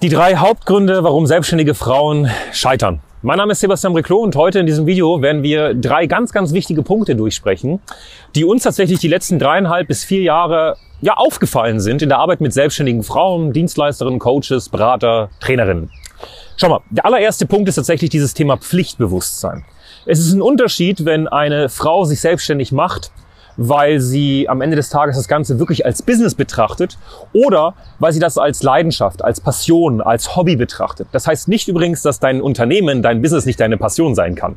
Die 0.00 0.10
drei 0.10 0.36
Hauptgründe, 0.36 1.02
warum 1.02 1.26
selbstständige 1.26 1.74
Frauen 1.74 2.30
scheitern. 2.52 3.00
Mein 3.22 3.38
Name 3.38 3.50
ist 3.50 3.58
Sebastian 3.58 3.94
Breclot 3.94 4.22
und 4.22 4.36
heute 4.36 4.60
in 4.60 4.66
diesem 4.66 4.86
Video 4.86 5.22
werden 5.22 5.42
wir 5.42 5.74
drei 5.74 6.06
ganz, 6.06 6.30
ganz 6.30 6.52
wichtige 6.52 6.84
Punkte 6.84 7.16
durchsprechen, 7.16 7.80
die 8.36 8.44
uns 8.44 8.62
tatsächlich 8.62 9.00
die 9.00 9.08
letzten 9.08 9.40
dreieinhalb 9.40 9.88
bis 9.88 10.04
vier 10.04 10.22
Jahre 10.22 10.76
ja 11.00 11.14
aufgefallen 11.14 11.80
sind 11.80 12.00
in 12.00 12.10
der 12.10 12.18
Arbeit 12.18 12.40
mit 12.40 12.52
selbstständigen 12.52 13.02
Frauen, 13.02 13.52
Dienstleisterinnen, 13.52 14.20
Coaches, 14.20 14.68
Berater, 14.68 15.30
Trainerinnen. 15.40 15.90
Schau 16.56 16.68
mal, 16.68 16.80
der 16.90 17.04
allererste 17.04 17.46
Punkt 17.46 17.68
ist 17.68 17.74
tatsächlich 17.74 18.10
dieses 18.10 18.34
Thema 18.34 18.56
Pflichtbewusstsein. 18.56 19.64
Es 20.06 20.20
ist 20.20 20.32
ein 20.32 20.42
Unterschied, 20.42 21.06
wenn 21.06 21.26
eine 21.26 21.68
Frau 21.68 22.04
sich 22.04 22.20
selbstständig 22.20 22.70
macht 22.70 23.10
weil 23.58 24.00
sie 24.00 24.48
am 24.48 24.62
Ende 24.62 24.76
des 24.76 24.88
Tages 24.88 25.16
das 25.16 25.28
Ganze 25.28 25.58
wirklich 25.58 25.84
als 25.84 26.00
Business 26.00 26.34
betrachtet 26.34 26.96
oder 27.34 27.74
weil 27.98 28.12
sie 28.12 28.20
das 28.20 28.38
als 28.38 28.62
Leidenschaft, 28.62 29.22
als 29.22 29.40
Passion, 29.40 30.00
als 30.00 30.36
Hobby 30.36 30.56
betrachtet. 30.56 31.08
Das 31.12 31.26
heißt 31.26 31.48
nicht 31.48 31.68
übrigens, 31.68 32.00
dass 32.00 32.20
dein 32.20 32.40
Unternehmen, 32.40 33.02
dein 33.02 33.20
Business 33.20 33.44
nicht 33.44 33.60
deine 33.60 33.76
Passion 33.76 34.14
sein 34.14 34.36
kann. 34.36 34.56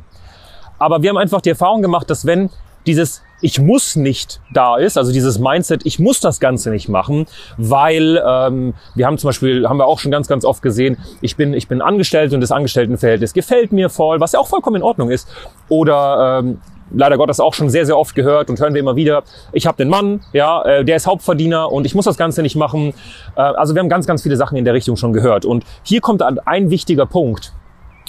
Aber 0.78 1.02
wir 1.02 1.10
haben 1.10 1.18
einfach 1.18 1.42
die 1.42 1.50
Erfahrung 1.50 1.82
gemacht, 1.82 2.08
dass 2.08 2.24
wenn 2.24 2.48
dieses 2.86 3.22
ich 3.42 3.58
muss 3.58 3.96
nicht 3.96 4.40
da 4.52 4.76
ist, 4.76 4.96
also 4.96 5.12
dieses 5.12 5.38
Mindset, 5.38 5.84
ich 5.84 5.98
muss 5.98 6.20
das 6.20 6.38
Ganze 6.38 6.70
nicht 6.70 6.88
machen, 6.88 7.26
weil 7.58 8.22
ähm, 8.24 8.74
wir 8.94 9.06
haben 9.06 9.18
zum 9.18 9.28
Beispiel, 9.28 9.68
haben 9.68 9.78
wir 9.78 9.86
auch 9.86 9.98
schon 9.98 10.12
ganz, 10.12 10.28
ganz 10.28 10.44
oft 10.44 10.62
gesehen, 10.62 10.96
ich 11.20 11.36
bin, 11.36 11.52
ich 11.52 11.66
bin 11.66 11.82
angestellt 11.82 12.32
und 12.32 12.40
das 12.40 12.52
Angestelltenverhältnis 12.52 13.34
gefällt 13.34 13.72
mir 13.72 13.90
voll, 13.90 14.20
was 14.20 14.32
ja 14.32 14.38
auch 14.38 14.46
vollkommen 14.46 14.76
in 14.76 14.82
Ordnung 14.82 15.10
ist. 15.10 15.28
Oder 15.68 16.40
ähm, 16.40 16.58
leider 16.94 17.16
Gottes 17.16 17.40
auch 17.40 17.54
schon 17.54 17.70
sehr, 17.70 17.86
sehr 17.86 17.98
oft 17.98 18.14
gehört 18.14 18.50
und 18.50 18.60
hören 18.60 18.74
wir 18.74 18.80
immer 18.80 18.96
wieder, 18.96 19.22
ich 19.52 19.66
habe 19.66 19.76
den 19.76 19.88
Mann, 19.88 20.20
ja, 20.32 20.62
äh, 20.62 20.84
der 20.84 20.96
ist 20.96 21.06
Hauptverdiener 21.06 21.70
und 21.70 21.84
ich 21.84 21.94
muss 21.94 22.04
das 22.04 22.16
Ganze 22.16 22.42
nicht 22.42 22.56
machen. 22.56 22.94
Äh, 23.36 23.40
also 23.40 23.74
wir 23.74 23.80
haben 23.80 23.88
ganz, 23.88 24.06
ganz 24.06 24.22
viele 24.22 24.36
Sachen 24.36 24.56
in 24.56 24.64
der 24.64 24.74
Richtung 24.74 24.96
schon 24.96 25.12
gehört. 25.12 25.44
Und 25.44 25.64
hier 25.82 26.00
kommt 26.00 26.22
ein 26.22 26.70
wichtiger 26.70 27.06
Punkt. 27.06 27.52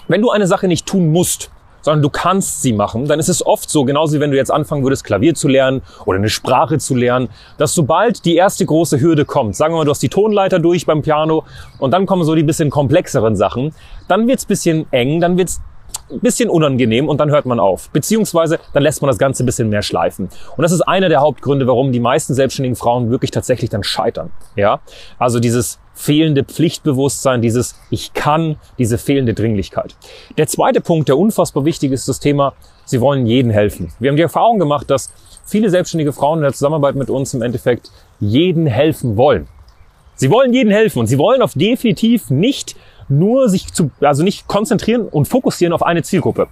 Wenn 0.08 0.22
du 0.22 0.32
eine 0.32 0.48
Sache 0.48 0.68
nicht 0.68 0.86
tun 0.86 1.12
musst, 1.12 1.49
sondern 1.84 2.02
du 2.02 2.10
kannst 2.10 2.62
sie 2.62 2.74
machen, 2.74 3.07
dann 3.07 3.20
ist 3.20 3.27
es 3.27 3.46
oft 3.46 3.70
so, 3.70 3.84
genauso 3.84 4.16
wie 4.16 4.20
wenn 4.22 4.32
du 4.32 4.38
jetzt 4.38 4.52
anfangen 4.52 4.84
würdest, 4.84 5.04
Klavier 5.04 5.35
zu 5.35 5.48
lernen 5.50 5.82
oder 6.05 6.18
eine 6.18 6.29
Sprache 6.29 6.77
zu 6.79 6.96
lernen, 6.96 7.29
dass 7.57 7.74
sobald 7.74 8.24
die 8.26 8.35
erste 8.35 8.66
große 8.66 9.02
Hürde 9.02 9.26
kommt, 9.26 9.55
sagen 9.55 9.74
wir 9.74 9.79
mal, 9.79 9.85
du 9.85 9.91
hast 9.91 10.02
die 10.02 10.10
Tonleiter 10.10 10.60
durch 10.60 10.85
beim 10.85 11.02
Piano 11.02 11.44
und 11.79 11.91
dann 11.91 12.05
kommen 12.05 12.24
so 12.24 12.35
die 12.35 12.44
bisschen 12.44 12.70
komplexeren 12.70 13.35
Sachen, 13.35 13.76
dann 14.07 14.27
wird's 14.27 14.46
bisschen 14.46 14.85
eng, 14.91 15.20
dann 15.20 15.38
wird's 15.38 15.62
ein 16.12 16.20
bisschen 16.20 16.49
unangenehm 16.49 17.09
und 17.09 17.20
dann 17.20 17.32
hört 17.32 17.46
man 17.46 17.59
auf. 17.59 17.90
Beziehungsweise 17.90 18.59
dann 18.73 18.84
lässt 18.84 19.01
man 19.01 19.07
das 19.07 19.18
Ganze 19.18 19.43
ein 19.43 19.46
bisschen 19.46 19.70
mehr 19.70 19.82
schleifen. 19.82 20.29
Und 20.55 20.62
das 20.62 20.71
ist 20.71 20.82
einer 20.82 21.10
der 21.10 21.21
Hauptgründe, 21.21 21.68
warum 21.68 21.91
die 21.91 21.99
meisten 21.99 22.34
selbstständigen 22.34 22.76
Frauen 22.76 23.10
wirklich 23.10 23.32
tatsächlich 23.32 23.70
dann 23.70 23.84
scheitern. 23.84 24.32
Ja, 24.55 24.79
also 25.18 25.40
dieses 25.40 25.79
fehlende 25.93 26.43
Pflichtbewusstsein, 26.43 27.41
dieses 27.41 27.76
Ich 27.90 28.13
kann, 28.13 28.57
diese 28.77 28.98
fehlende 28.98 29.34
Dringlichkeit. 29.34 29.95
Der 30.37 30.48
zweite 30.48 30.82
Punkt, 30.82 31.07
der 31.07 31.18
unfassbar 31.18 31.65
wichtig 31.65 31.91
ist, 31.91 32.07
das 32.07 32.20
Thema, 32.20 32.54
sie 32.85 32.99
wollen 32.99 33.26
jedem 33.26 33.51
helfen. 33.51 33.91
Wir 33.99 34.10
haben 34.10 34.17
die 34.17 34.23
Erfahrung 34.23 34.60
gemacht, 34.60 34.90
dass 34.90 35.12
viele 35.45 35.70
selbstständige 35.70 36.13
Frauen 36.13 36.40
in 36.40 36.43
der 36.43 36.54
Zusammenarbeit 36.54 36.95
mit 36.95 37.10
uns 37.10 37.34
im 37.34 37.41
Endeffekt 37.41 37.91
jeden 38.20 38.65
helfen 38.65 39.17
wollen. 39.17 39.48
Sie 40.15 40.29
wollen 40.29 40.54
jeden 40.54 40.71
helfen 40.71 40.99
und 40.99 41.07
sie 41.07 41.17
wollen 41.17 41.41
auf 41.41 41.54
definitiv 41.54 42.29
nicht 42.29 42.76
nur 43.18 43.50
sich 43.50 43.74
zu, 43.74 43.92
also 44.02 44.24
nicht 44.24 44.48
konzentrieren 44.48 45.08
und 45.08 45.28
fokussieren 45.28 45.74
auf 45.74 45.84
eine 45.84 46.04
Zielgruppe. 46.04 46.48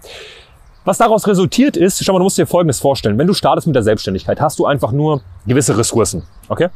Was 0.84 0.98
daraus 0.98 1.28
resultiert 1.28 1.78
ist, 1.78 2.04
schau 2.04 2.14
mal, 2.14 2.20
du 2.20 2.24
musst 2.24 2.38
dir 2.38 2.48
Folgendes 2.48 2.80
vorstellen. 2.80 3.18
Wenn 3.18 3.28
du 3.28 3.34
startest 3.34 3.68
mit 3.68 3.76
der 3.76 3.84
Selbstständigkeit, 3.84 4.42
hast 4.42 4.58
du 4.58 4.66
einfach 4.66 4.92
nur 4.92 5.22
gewisse 5.46 5.78
Ressourcen. 5.78 6.24
Okay? 6.50 6.70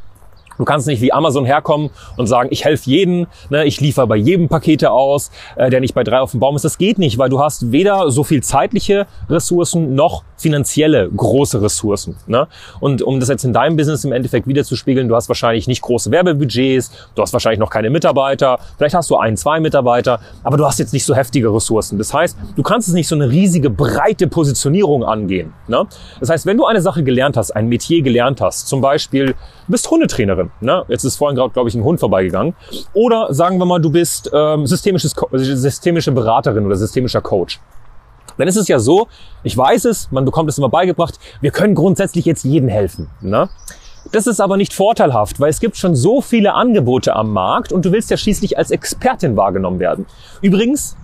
Du 0.57 0.65
kannst 0.65 0.87
nicht 0.87 1.01
wie 1.01 1.11
Amazon 1.11 1.45
herkommen 1.45 1.89
und 2.17 2.27
sagen, 2.27 2.49
ich 2.51 2.65
helfe 2.65 2.89
jeden, 2.89 3.27
ne, 3.49 3.65
ich 3.65 3.81
liefere 3.81 4.07
bei 4.07 4.15
jedem 4.15 4.47
Pakete 4.47 4.91
aus, 4.91 5.31
äh, 5.55 5.69
der 5.69 5.81
nicht 5.81 5.93
bei 5.93 6.03
drei 6.03 6.19
auf 6.19 6.31
dem 6.31 6.39
Baum 6.39 6.55
ist. 6.55 6.65
Das 6.65 6.77
geht 6.77 6.97
nicht, 6.97 7.17
weil 7.17 7.29
du 7.29 7.39
hast 7.39 7.71
weder 7.71 8.11
so 8.11 8.23
viel 8.23 8.41
zeitliche 8.43 9.07
Ressourcen 9.29 9.95
noch 9.95 10.23
finanzielle 10.37 11.09
große 11.09 11.61
Ressourcen. 11.61 12.15
Ne? 12.27 12.47
Und 12.79 13.01
um 13.01 13.19
das 13.19 13.29
jetzt 13.29 13.45
in 13.45 13.53
deinem 13.53 13.77
Business 13.77 14.03
im 14.03 14.11
Endeffekt 14.11 14.47
wiederzuspiegeln, 14.47 15.07
du 15.07 15.15
hast 15.15 15.27
wahrscheinlich 15.29 15.67
nicht 15.67 15.81
große 15.81 16.11
Werbebudgets, 16.11 16.91
du 17.15 17.21
hast 17.21 17.33
wahrscheinlich 17.33 17.59
noch 17.59 17.69
keine 17.69 17.89
Mitarbeiter, 17.89 18.59
vielleicht 18.77 18.95
hast 18.95 19.09
du 19.09 19.17
ein, 19.17 19.37
zwei 19.37 19.59
Mitarbeiter, 19.59 20.19
aber 20.43 20.57
du 20.57 20.65
hast 20.65 20.79
jetzt 20.79 20.93
nicht 20.93 21.05
so 21.05 21.15
heftige 21.15 21.53
Ressourcen. 21.53 21.97
Das 21.97 22.13
heißt, 22.13 22.37
du 22.55 22.63
kannst 22.63 22.87
es 22.87 22.93
nicht 22.93 23.07
so 23.07 23.15
eine 23.15 23.29
riesige, 23.29 23.69
breite 23.69 24.27
Positionierung 24.27 25.03
angehen. 25.03 25.53
Ne? 25.67 25.85
Das 26.19 26.29
heißt, 26.29 26.45
wenn 26.45 26.57
du 26.57 26.65
eine 26.65 26.81
Sache 26.81 27.03
gelernt 27.03 27.37
hast, 27.37 27.51
ein 27.51 27.67
Metier 27.67 28.01
gelernt 28.01 28.41
hast, 28.41 28.67
zum 28.67 28.81
Beispiel, 28.81 29.35
bist 29.67 29.89
Hundetrainerin, 29.89 30.44
ne? 30.61 30.83
jetzt 30.87 31.03
ist 31.03 31.15
vorhin 31.17 31.35
gerade, 31.35 31.51
glaube 31.53 31.69
ich, 31.69 31.75
ein 31.75 31.83
Hund 31.83 31.99
vorbeigegangen, 31.99 32.55
oder 32.93 33.33
sagen 33.33 33.57
wir 33.57 33.65
mal, 33.65 33.79
du 33.79 33.89
bist 33.89 34.29
ähm, 34.33 34.65
systemisches, 34.65 35.15
systemische 35.31 36.11
Beraterin 36.11 36.65
oder 36.65 36.75
systemischer 36.75 37.21
Coach. 37.21 37.59
Dann 38.37 38.47
ist 38.47 38.57
es 38.57 38.67
ja 38.67 38.79
so, 38.79 39.07
ich 39.43 39.57
weiß 39.57 39.85
es, 39.85 40.11
man 40.11 40.25
bekommt 40.25 40.49
es 40.49 40.57
immer 40.57 40.69
beigebracht, 40.69 41.19
wir 41.41 41.51
können 41.51 41.75
grundsätzlich 41.75 42.25
jetzt 42.25 42.43
jedem 42.43 42.67
helfen. 42.67 43.09
Ne? 43.21 43.49
Das 44.11 44.27
ist 44.27 44.39
aber 44.39 44.57
nicht 44.57 44.73
vorteilhaft, 44.73 45.39
weil 45.39 45.49
es 45.49 45.59
gibt 45.59 45.77
schon 45.77 45.95
so 45.95 46.21
viele 46.21 46.53
Angebote 46.53 47.15
am 47.15 47.31
Markt 47.31 47.71
und 47.71 47.85
du 47.85 47.91
willst 47.91 48.11
ja 48.11 48.17
schließlich 48.17 48.57
als 48.57 48.71
Expertin 48.71 49.35
wahrgenommen 49.35 49.79
werden. 49.79 50.05
Übrigens, 50.41 50.95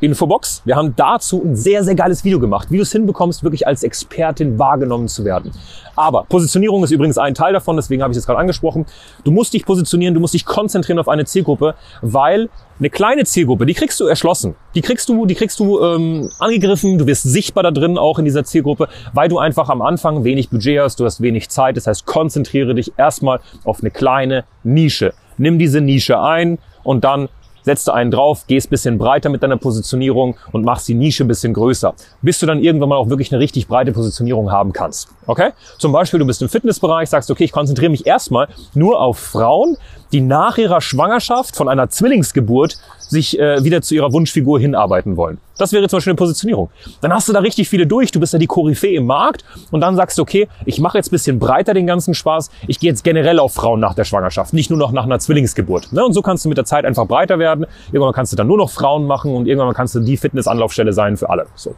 Infobox. 0.00 0.62
Wir 0.64 0.76
haben 0.76 0.94
dazu 0.96 1.42
ein 1.44 1.56
sehr, 1.56 1.84
sehr 1.84 1.94
geiles 1.94 2.24
Video 2.24 2.40
gemacht, 2.40 2.70
wie 2.70 2.76
du 2.76 2.82
es 2.82 2.92
hinbekommst, 2.92 3.42
wirklich 3.44 3.66
als 3.66 3.82
Expertin 3.82 4.58
wahrgenommen 4.58 5.08
zu 5.08 5.24
werden. 5.24 5.52
Aber 5.94 6.24
Positionierung 6.28 6.82
ist 6.82 6.90
übrigens 6.90 7.18
ein 7.18 7.34
Teil 7.34 7.52
davon, 7.52 7.76
deswegen 7.76 8.02
habe 8.02 8.12
ich 8.12 8.18
es 8.18 8.26
gerade 8.26 8.38
angesprochen. 8.38 8.86
Du 9.24 9.30
musst 9.30 9.52
dich 9.52 9.66
positionieren, 9.66 10.14
du 10.14 10.20
musst 10.20 10.34
dich 10.34 10.46
konzentrieren 10.46 10.98
auf 10.98 11.08
eine 11.08 11.26
Zielgruppe, 11.26 11.74
weil 12.00 12.48
eine 12.78 12.88
kleine 12.88 13.24
Zielgruppe, 13.24 13.66
die 13.66 13.74
kriegst 13.74 14.00
du 14.00 14.06
erschlossen. 14.06 14.54
Die 14.74 14.80
kriegst 14.80 15.08
du, 15.10 15.26
die 15.26 15.34
kriegst 15.34 15.60
du 15.60 15.80
ähm, 15.82 16.30
angegriffen, 16.38 16.96
du 16.96 17.06
wirst 17.06 17.24
sichtbar 17.24 17.62
da 17.62 17.70
drin 17.70 17.98
auch 17.98 18.18
in 18.18 18.24
dieser 18.24 18.44
Zielgruppe, 18.44 18.88
weil 19.12 19.28
du 19.28 19.38
einfach 19.38 19.68
am 19.68 19.82
Anfang 19.82 20.24
wenig 20.24 20.48
Budget 20.48 20.80
hast, 20.80 20.98
du 20.98 21.04
hast 21.04 21.20
wenig 21.20 21.50
Zeit. 21.50 21.76
Das 21.76 21.86
heißt, 21.86 22.06
konzentriere 22.06 22.74
dich 22.74 22.92
erstmal 22.96 23.40
auf 23.64 23.80
eine 23.80 23.90
kleine 23.90 24.44
Nische. 24.64 25.12
Nimm 25.36 25.58
diese 25.58 25.82
Nische 25.82 26.20
ein 26.20 26.58
und 26.82 27.04
dann 27.04 27.28
setzt 27.62 27.88
du 27.88 27.92
einen 27.92 28.10
drauf, 28.10 28.46
gehst 28.46 28.70
bisschen 28.70 28.98
breiter 28.98 29.28
mit 29.28 29.42
deiner 29.42 29.56
Positionierung 29.56 30.36
und 30.52 30.64
machst 30.64 30.88
die 30.88 30.94
Nische 30.94 31.24
bisschen 31.24 31.54
größer, 31.54 31.94
bis 32.22 32.38
du 32.38 32.46
dann 32.46 32.62
irgendwann 32.62 32.88
mal 32.88 32.96
auch 32.96 33.08
wirklich 33.08 33.32
eine 33.32 33.40
richtig 33.40 33.68
breite 33.68 33.92
Positionierung 33.92 34.50
haben 34.50 34.72
kannst. 34.72 35.08
Okay? 35.26 35.50
Zum 35.78 35.92
Beispiel, 35.92 36.18
du 36.18 36.26
bist 36.26 36.42
im 36.42 36.48
Fitnessbereich, 36.48 37.08
sagst, 37.08 37.30
okay, 37.30 37.44
ich 37.44 37.52
konzentriere 37.52 37.90
mich 37.90 38.06
erstmal 38.06 38.48
nur 38.74 39.00
auf 39.00 39.18
Frauen, 39.18 39.76
die 40.12 40.20
nach 40.20 40.58
ihrer 40.58 40.80
Schwangerschaft 40.80 41.56
von 41.56 41.68
einer 41.68 41.88
Zwillingsgeburt 41.88 42.78
sich 42.98 43.38
äh, 43.38 43.62
wieder 43.64 43.82
zu 43.82 43.94
ihrer 43.94 44.12
Wunschfigur 44.12 44.58
hinarbeiten 44.58 45.16
wollen. 45.16 45.38
Das 45.60 45.72
wäre 45.72 45.86
zum 45.88 45.98
Beispiel 45.98 46.12
eine 46.12 46.16
Positionierung. 46.16 46.70
Dann 47.02 47.12
hast 47.12 47.28
du 47.28 47.34
da 47.34 47.40
richtig 47.40 47.68
viele 47.68 47.86
durch, 47.86 48.10
du 48.10 48.18
bist 48.18 48.32
ja 48.32 48.38
die 48.38 48.46
Koryphäe 48.46 48.96
im 48.96 49.04
Markt 49.04 49.44
und 49.70 49.82
dann 49.82 49.94
sagst 49.94 50.16
du, 50.16 50.22
okay, 50.22 50.48
ich 50.64 50.80
mache 50.80 50.96
jetzt 50.96 51.10
bisschen 51.10 51.38
breiter 51.38 51.74
den 51.74 51.86
ganzen 51.86 52.14
Spaß, 52.14 52.50
ich 52.66 52.80
gehe 52.80 52.88
jetzt 52.88 53.04
generell 53.04 53.38
auf 53.38 53.52
Frauen 53.52 53.78
nach 53.78 53.92
der 53.92 54.04
Schwangerschaft, 54.04 54.54
nicht 54.54 54.70
nur 54.70 54.78
noch 54.78 54.90
nach 54.92 55.04
einer 55.04 55.18
Zwillingsgeburt. 55.18 55.92
Ne? 55.92 56.02
Und 56.02 56.14
so 56.14 56.22
kannst 56.22 56.46
du 56.46 56.48
mit 56.48 56.56
der 56.56 56.64
Zeit 56.64 56.86
einfach 56.86 57.06
breiter 57.06 57.38
werden, 57.38 57.66
irgendwann 57.92 58.14
kannst 58.14 58.32
du 58.32 58.36
dann 58.36 58.46
nur 58.46 58.56
noch 58.56 58.70
Frauen 58.70 59.06
machen 59.06 59.34
und 59.34 59.46
irgendwann 59.46 59.74
kannst 59.74 59.94
du 59.94 60.00
die 60.00 60.16
Fitnessanlaufstelle 60.16 60.94
sein 60.94 61.18
für 61.18 61.28
alle. 61.28 61.46
So. 61.56 61.74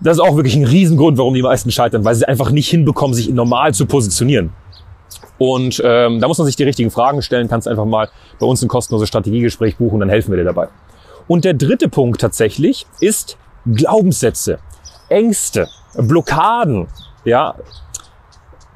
Das 0.00 0.16
ist 0.16 0.22
auch 0.22 0.36
wirklich 0.36 0.56
ein 0.56 0.64
Riesengrund, 0.64 1.18
warum 1.18 1.34
die 1.34 1.42
meisten 1.42 1.70
scheitern, 1.70 2.04
weil 2.04 2.14
sie 2.14 2.26
einfach 2.26 2.50
nicht 2.50 2.70
hinbekommen, 2.70 3.14
sich 3.14 3.28
normal 3.28 3.74
zu 3.74 3.84
positionieren. 3.84 4.54
Und 5.36 5.82
ähm, 5.84 6.20
da 6.20 6.28
muss 6.28 6.38
man 6.38 6.46
sich 6.46 6.56
die 6.56 6.64
richtigen 6.64 6.90
Fragen 6.90 7.20
stellen, 7.20 7.48
kannst 7.48 7.68
einfach 7.68 7.84
mal 7.84 8.08
bei 8.38 8.46
uns 8.46 8.62
ein 8.62 8.68
kostenloses 8.68 9.08
Strategiegespräch 9.08 9.76
buchen, 9.76 10.00
dann 10.00 10.08
helfen 10.08 10.30
wir 10.30 10.38
dir 10.38 10.44
dabei. 10.44 10.68
Und 11.26 11.44
der 11.44 11.54
dritte 11.54 11.88
Punkt 11.88 12.20
tatsächlich 12.20 12.86
ist 13.00 13.38
Glaubenssätze, 13.66 14.58
Ängste, 15.08 15.68
Blockaden, 15.94 16.88
ja, 17.24 17.54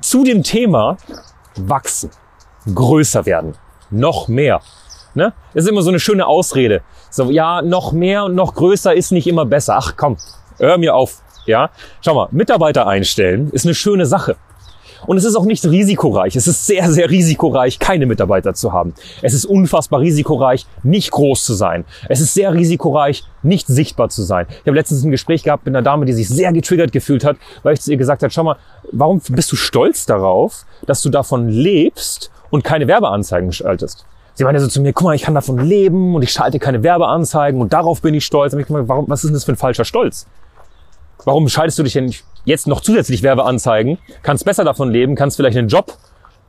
zu 0.01 0.25
dem 0.25 0.43
Thema 0.43 0.97
wachsen, 1.57 2.11
größer 2.73 3.27
werden, 3.27 3.55
noch 3.91 4.29
mehr. 4.29 4.61
Ne? 5.15 5.33
Das 5.53 5.65
ist 5.65 5.71
immer 5.71 5.83
so 5.83 5.91
eine 5.91 6.01
schöne 6.01 6.27
Ausrede. 6.27 6.83
So, 7.11 7.31
ja, 7.31 7.63
noch 7.63 7.93
mehr 7.93 8.25
und 8.25 8.35
noch 8.35 8.55
größer 8.55 8.95
ist 8.95 9.11
nicht 9.11 9.27
immer 9.27 9.45
besser. 9.45 9.77
Ach 9.77 9.95
komm, 9.97 10.17
hör 10.59 10.79
mir 10.79 10.95
auf. 10.95 11.23
Ja, 11.47 11.71
schau 12.03 12.15
mal, 12.15 12.29
Mitarbeiter 12.31 12.87
einstellen 12.87 13.51
ist 13.51 13.65
eine 13.65 13.75
schöne 13.75 14.07
Sache. 14.07 14.37
Und 15.07 15.17
es 15.17 15.25
ist 15.25 15.37
auch 15.37 15.45
nicht 15.45 15.65
risikoreich. 15.65 16.37
Es 16.37 16.47
ist 16.47 16.67
sehr, 16.67 16.91
sehr 16.91 17.11
risikoreich, 17.11 17.79
keine 17.79 18.07
Mitarbeiter 18.07 18.55
zu 18.55 18.73
haben. 18.73 18.95
Es 19.23 19.35
ist 19.35 19.45
unfassbar 19.45 20.01
risikoreich, 20.01 20.67
nicht 20.83 21.11
groß 21.11 21.45
zu 21.45 21.55
sein. 21.55 21.85
Es 22.09 22.21
ist 22.21 22.35
sehr 22.35 22.53
risikoreich, 22.53 23.25
nicht 23.43 23.67
sichtbar 23.67 24.09
zu 24.09 24.23
sein. 24.23 24.47
Ich 24.51 24.67
habe 24.67 24.77
letztens 24.77 25.05
ein 25.05 25.11
Gespräch 25.11 25.43
gehabt 25.43 25.65
mit 25.67 25.75
einer 25.75 25.83
Dame, 25.83 26.05
die 26.05 26.13
sich 26.13 26.29
sehr 26.29 26.53
getriggert 26.53 26.93
gefühlt 26.93 27.25
hat, 27.25 27.37
weil 27.63 27.75
ich 27.75 27.81
zu 27.81 27.91
ihr 27.91 27.97
gesagt 27.97 28.23
habe, 28.23 28.33
schau 28.33 28.45
mal, 28.45 28.57
warum 28.93 29.21
bist 29.31 29.53
du 29.53 29.57
stolz 29.57 30.07
darauf, 30.07 30.65
dass 30.87 31.03
du 31.03 31.11
davon 31.11 31.49
lebst 31.49 32.31
und 32.51 32.65
keine 32.65 32.89
Werbeanzeigen 32.89 33.53
schaltest? 33.53 34.07
Sie 34.35 34.45
meinte 34.45 34.61
so 34.61 34.69
zu 34.69 34.81
mir, 34.81 34.93
guck 34.93 35.05
mal, 35.05 35.17
ich 35.17 35.23
kann 35.23 35.35
davon 35.35 35.59
leben 35.59 36.15
und 36.15 36.23
ich 36.23 36.31
schalte 36.31 36.61
keine 36.61 36.85
Werbeanzeigen 36.85 37.61
und 37.61 37.73
darauf 37.73 38.03
bin 38.03 38.15
ich 38.15 38.25
stolz. 38.25 38.53
Und 38.55 38.61
ich 38.61 38.69
meine, 38.69 38.89
warum, 38.89 39.07
was 39.09 39.25
ist 39.25 39.31
denn 39.31 39.35
das 39.35 39.43
für 39.43 39.53
ein 39.53 39.57
falscher 39.57 39.85
Stolz? 39.85 40.27
Warum 41.25 41.49
schaltest 41.49 41.77
du 41.79 41.83
dich 41.83 41.95
denn 41.95 42.15
jetzt 42.49 42.67
noch 42.67 42.81
zusätzlich 42.81 43.23
Werbeanzeigen? 43.23 43.99
Kannst 44.23 44.45
besser 44.45 44.65
davon 44.65 44.91
leben, 44.91 45.15
kannst 45.15 45.37
vielleicht 45.37 45.59
einen 45.59 45.69
Job 45.69 45.97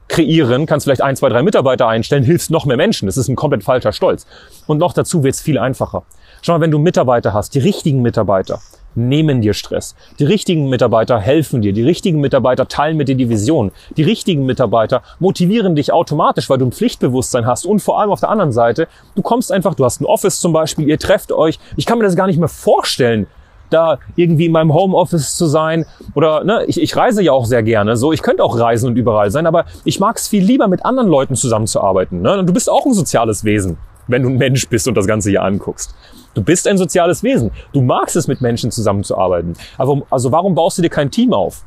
kreieren, 0.08 0.66
kannst 0.66 0.86
vielleicht 0.86 1.02
ein, 1.02 1.16
zwei, 1.16 1.30
drei 1.30 1.44
Mitarbeiter 1.44 1.88
einstellen, 1.88 2.24
hilfst 2.24 2.50
noch 2.50 2.66
mehr 2.66 2.78
Menschen. 2.78 3.06
Das 3.06 3.18
ist 3.18 3.28
ein 3.28 3.36
komplett 3.36 3.64
falscher 3.64 3.92
Stolz. 3.92 4.26
Und 4.66 4.80
noch 4.80 4.94
dazu 4.94 5.24
wird 5.24 5.36
es 5.36 5.42
viel 5.42 5.60
einfacher. 5.60 6.04
Schau 6.42 6.54
mal, 6.54 6.62
wenn 6.62 6.72
du 6.72 6.80
Mitarbeiter 6.80 7.34
hast, 7.34 7.54
die 7.54 7.60
richtigen 7.60 8.02
Mitarbeiter, 8.02 8.60
nehmen 8.96 9.42
dir 9.42 9.54
Stress. 9.54 9.96
Die 10.20 10.24
richtigen 10.24 10.70
Mitarbeiter 10.70 11.20
helfen 11.20 11.62
dir. 11.62 11.74
Die 11.74 11.84
richtigen 11.84 12.22
Mitarbeiter 12.22 12.68
teilen 12.68 12.98
mit 12.98 13.08
dir 13.08 13.16
die 13.16 13.30
Vision. 13.30 13.72
Die 13.98 14.04
richtigen 14.04 14.46
Mitarbeiter 14.46 15.04
motivieren 15.20 15.76
dich 15.76 15.92
automatisch, 15.92 16.50
weil 16.50 16.58
du 16.58 16.66
ein 16.66 16.72
Pflichtbewusstsein 16.72 17.46
hast. 17.46 17.66
Und 17.66 17.82
vor 17.82 18.00
allem 18.00 18.10
auf 18.10 18.22
der 18.22 18.30
anderen 18.30 18.52
Seite, 18.52 18.88
du 19.16 19.22
kommst 19.22 19.52
einfach, 19.52 19.76
du 19.76 19.86
hast 19.86 20.02
ein 20.02 20.06
Office 20.06 20.40
zum 20.40 20.54
Beispiel, 20.54 20.88
ihr 20.88 20.98
trefft 20.98 21.32
euch. 21.32 21.60
Ich 21.76 21.86
kann 21.86 21.98
mir 22.00 22.06
das 22.06 22.16
gar 22.16 22.28
nicht 22.28 22.40
mehr 22.40 22.48
vorstellen, 22.48 23.28
da 23.70 24.00
irgendwie 24.16 24.46
in 24.46 24.52
meinem 24.52 24.74
Homeoffice 24.74 25.36
zu 25.36 25.46
sein. 25.48 25.86
Oder 26.16 26.44
ne, 26.44 26.66
ich, 26.66 26.82
ich 26.82 26.96
reise 26.96 27.22
ja 27.22 27.32
auch 27.32 27.46
sehr 27.46 27.64
gerne. 27.64 27.98
So, 27.98 28.12
ich 28.12 28.22
könnte 28.22 28.44
auch 28.44 28.60
reisen 28.60 28.88
und 28.88 28.96
überall 28.96 29.32
sein, 29.32 29.46
aber 29.46 29.66
ich 29.84 30.00
mag 30.00 30.18
es 30.18 30.28
viel 30.28 30.44
lieber, 30.44 30.68
mit 30.68 30.86
anderen 30.86 31.10
Leuten 31.10 31.36
zusammenzuarbeiten. 31.36 32.22
Ne? 32.22 32.40
Und 32.40 32.48
du 32.48 32.54
bist 32.54 32.70
auch 32.70 32.86
ein 32.86 32.94
soziales 32.94 33.44
Wesen, 33.44 33.78
wenn 34.08 34.24
du 34.24 34.30
ein 34.30 34.38
Mensch 34.38 34.68
bist 34.68 34.88
und 34.88 34.96
das 34.96 35.08
Ganze 35.08 35.30
hier 35.30 35.44
anguckst. 35.44 35.96
Du 36.34 36.44
bist 36.44 36.68
ein 36.68 36.78
soziales 36.78 37.24
Wesen. 37.24 37.52
Du 37.74 37.82
magst 37.82 38.16
es, 38.16 38.28
mit 38.28 38.42
Menschen 38.42 38.72
zusammenzuarbeiten. 38.72 39.54
Aber, 39.78 40.04
also 40.10 40.32
warum 40.32 40.56
baust 40.56 40.78
du 40.78 40.82
dir 40.82 40.90
kein 40.90 41.12
Team 41.12 41.34
auf? 41.34 41.64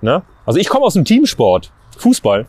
Ne? 0.00 0.22
Also 0.44 0.58
ich 0.58 0.68
komme 0.68 0.84
aus 0.84 0.94
dem 0.94 1.04
Teamsport, 1.04 1.72
Fußball, 1.96 2.46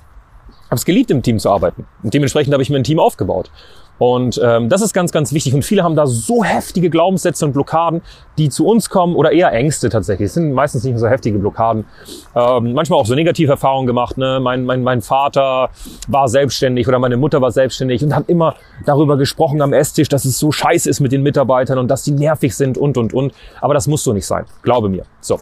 habe 0.66 0.76
es 0.76 0.86
geliebt, 0.86 1.12
im 1.12 1.22
Team 1.22 1.40
zu 1.40 1.50
arbeiten. 1.50 1.86
Und 2.02 2.14
dementsprechend 2.14 2.54
habe 2.54 2.64
ich 2.64 2.70
mir 2.70 2.78
ein 2.78 2.84
Team 2.84 3.00
aufgebaut. 3.00 3.52
Und 4.00 4.42
ähm, 4.44 4.70
das 4.70 4.82
ist 4.82 4.94
ganz, 4.94 5.12
ganz 5.12 5.34
wichtig. 5.34 5.54
Und 5.54 5.64
viele 5.64 5.84
haben 5.84 5.96
da 5.96 6.08
so 6.08 6.44
heftige 6.44 6.90
Glaubenssätze 6.90 7.46
und 7.46 7.54
Blockaden, 7.54 8.02
die 8.38 8.50
zu 8.50 8.68
uns 8.68 8.90
kommen 8.90 9.16
oder 9.16 9.32
eher 9.32 9.52
Ängste 9.52 9.90
tatsächlich. 9.90 10.28
Es 10.28 10.34
sind 10.34 10.52
meistens 10.52 10.84
nicht 10.84 10.98
so 10.98 11.08
heftige 11.08 11.38
Blockaden. 11.38 11.86
Ähm, 12.36 12.74
manchmal 12.74 13.00
auch 13.00 13.06
so 13.06 13.16
negative 13.16 13.52
Erfahrungen 13.52 13.88
gemacht. 13.88 14.18
Ne? 14.18 14.40
Mein, 14.42 14.66
mein, 14.66 14.84
mein 14.84 15.02
Vater 15.02 15.70
war 16.08 16.28
selbstständig 16.28 16.88
oder 16.88 17.00
meine 17.00 17.18
Mutter 17.18 17.42
war 17.42 17.52
selbstständig 17.52 18.04
und 18.04 18.16
haben 18.16 18.26
immer 18.28 18.56
darüber 18.86 19.18
gesprochen 19.18 19.62
am 19.62 19.74
Esstisch, 19.74 20.10
dass 20.10 20.26
es 20.26 20.40
so 20.40 20.52
scheiße 20.52 20.90
ist 20.90 21.00
mit 21.00 21.12
den 21.12 21.22
Mitarbeitern 21.22 21.78
und 21.78 21.88
dass 21.90 22.04
die 22.04 22.12
nervig 22.12 22.56
sind 22.56 22.78
und, 22.78 22.98
und, 22.98 23.14
und. 23.14 23.34
Aber 23.62 23.74
das 23.74 23.88
muss 23.88 24.04
so 24.04 24.14
nicht 24.14 24.26
sein. 24.26 24.46
Glaube 24.64 24.90
mir. 24.90 25.04
So. 25.22 25.40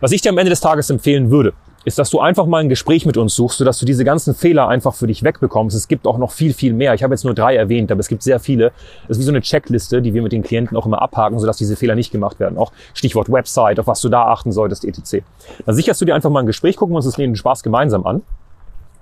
Was 0.00 0.12
ich 0.12 0.22
dir 0.22 0.30
am 0.30 0.38
Ende 0.38 0.50
des 0.50 0.60
Tages 0.60 0.88
empfehlen 0.90 1.30
würde, 1.30 1.52
ist, 1.88 1.98
dass 1.98 2.10
du 2.10 2.20
einfach 2.20 2.46
mal 2.46 2.58
ein 2.58 2.68
Gespräch 2.68 3.06
mit 3.06 3.16
uns 3.16 3.34
suchst, 3.34 3.58
sodass 3.58 3.78
du 3.78 3.86
diese 3.86 4.04
ganzen 4.04 4.34
Fehler 4.34 4.68
einfach 4.68 4.94
für 4.94 5.06
dich 5.06 5.22
wegbekommst. 5.22 5.76
Es 5.76 5.88
gibt 5.88 6.06
auch 6.06 6.18
noch 6.18 6.30
viel, 6.30 6.52
viel 6.52 6.72
mehr. 6.72 6.94
Ich 6.94 7.02
habe 7.02 7.14
jetzt 7.14 7.24
nur 7.24 7.34
drei 7.34 7.56
erwähnt, 7.56 7.87
aber 7.90 8.00
es 8.00 8.08
gibt 8.08 8.22
sehr 8.22 8.40
viele. 8.40 8.72
Es 9.04 9.10
ist 9.10 9.18
wie 9.20 9.24
so 9.24 9.30
eine 9.30 9.40
Checkliste, 9.40 10.02
die 10.02 10.14
wir 10.14 10.22
mit 10.22 10.32
den 10.32 10.42
Klienten 10.42 10.76
auch 10.76 10.86
immer 10.86 11.02
abhaken, 11.02 11.38
sodass 11.38 11.56
diese 11.56 11.76
Fehler 11.76 11.94
nicht 11.94 12.10
gemacht 12.10 12.40
werden. 12.40 12.58
Auch 12.58 12.72
Stichwort 12.94 13.30
Website, 13.30 13.80
auf 13.80 13.86
was 13.86 14.00
du 14.00 14.08
da 14.08 14.26
achten 14.26 14.52
solltest, 14.52 14.84
etc. 14.84 15.24
Dann 15.66 15.74
sicherst 15.74 16.00
du 16.00 16.04
dir 16.04 16.14
einfach 16.14 16.30
mal 16.30 16.40
ein 16.40 16.46
Gespräch, 16.46 16.76
gucken 16.76 16.94
wir 16.94 16.96
uns 16.98 17.06
das 17.06 17.14
den 17.14 17.36
Spaß 17.36 17.62
gemeinsam 17.62 18.06
an. 18.06 18.22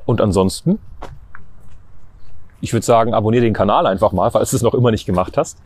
Und 0.05 0.21
ansonsten, 0.21 0.79
ich 2.61 2.73
würde 2.73 2.87
sagen, 2.87 3.15
abonniere 3.15 3.45
den 3.45 3.55
Kanal 3.55 3.87
einfach 3.87 4.13
mal, 4.13 4.31
falls 4.31 4.51
du 4.51 4.57
es 4.57 4.63
noch 4.63 4.75
immer 4.75 4.91
nicht 4.91 5.07
gemacht 5.07 5.37
hast. 5.37 5.59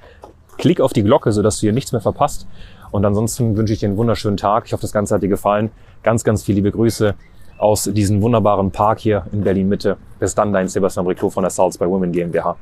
Klick 0.58 0.80
auf 0.80 0.92
die 0.92 1.02
Glocke, 1.02 1.32
sodass 1.32 1.56
du 1.56 1.60
hier 1.62 1.72
nichts 1.72 1.92
mehr 1.92 2.00
verpasst. 2.00 2.46
Und 2.90 3.04
ansonsten 3.04 3.56
wünsche 3.56 3.72
ich 3.72 3.80
dir 3.80 3.88
einen 3.88 3.96
wunderschönen 3.96 4.36
Tag. 4.36 4.64
Ich 4.66 4.72
hoffe, 4.72 4.82
das 4.82 4.92
Ganze 4.92 5.14
hat 5.14 5.22
dir 5.22 5.28
gefallen. 5.28 5.70
Ganz, 6.02 6.24
ganz 6.24 6.42
viele 6.42 6.56
liebe 6.56 6.72
Grüße 6.72 7.14
aus 7.60 7.84
diesem 7.84 8.22
wunderbaren 8.22 8.70
Park 8.70 9.00
hier 9.00 9.26
in 9.32 9.42
Berlin 9.42 9.68
Mitte. 9.68 9.96
Bis 10.18 10.34
dann, 10.34 10.52
dein 10.52 10.68
Sebastian 10.68 11.04
Briclot 11.04 11.32
von 11.32 11.42
der 11.42 11.50
Salz 11.50 11.78
bei 11.78 11.88
Women 11.88 12.10
GmbH. 12.10 12.56